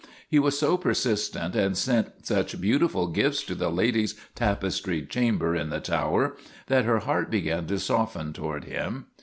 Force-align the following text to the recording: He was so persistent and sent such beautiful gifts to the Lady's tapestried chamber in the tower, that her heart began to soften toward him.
He 0.27 0.39
was 0.39 0.57
so 0.57 0.77
persistent 0.77 1.55
and 1.55 1.77
sent 1.77 2.25
such 2.25 2.59
beautiful 2.59 3.05
gifts 3.05 3.43
to 3.43 3.53
the 3.53 3.69
Lady's 3.69 4.15
tapestried 4.33 5.11
chamber 5.11 5.55
in 5.55 5.69
the 5.69 5.79
tower, 5.79 6.37
that 6.65 6.85
her 6.85 6.97
heart 7.01 7.29
began 7.29 7.67
to 7.67 7.77
soften 7.77 8.33
toward 8.33 8.63
him. 8.63 9.05